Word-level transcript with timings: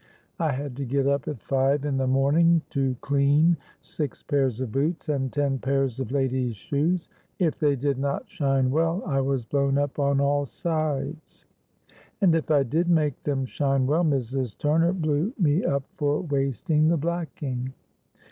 I 0.39 0.53
had 0.53 0.75
to 0.77 0.83
get 0.85 1.05
up 1.05 1.27
at 1.27 1.43
five 1.43 1.85
in 1.85 1.97
the 1.97 2.07
morning 2.07 2.63
to 2.71 2.95
clean 3.01 3.55
six 3.81 4.23
pairs 4.23 4.59
of 4.59 4.71
boots 4.71 5.09
and 5.09 5.31
ten 5.31 5.59
pairs 5.59 5.99
of 5.99 6.11
ladies' 6.11 6.55
shoes. 6.55 7.07
If 7.37 7.59
they 7.59 7.75
did 7.75 7.99
not 7.99 8.27
shine 8.27 8.71
well, 8.71 9.03
I 9.05 9.21
was 9.21 9.45
blown 9.45 9.77
up 9.77 9.99
on 9.99 10.19
all 10.19 10.47
sides; 10.47 11.45
and 12.19 12.33
if 12.33 12.49
I 12.49 12.63
did 12.63 12.89
make 12.89 13.21
them 13.21 13.45
shine 13.45 13.85
well, 13.85 14.03
Mrs. 14.03 14.57
Turner 14.57 14.91
blew 14.93 15.33
me 15.37 15.63
up 15.63 15.83
for 15.97 16.21
wasting 16.21 16.87
the 16.87 16.97
blacking. 16.97 17.71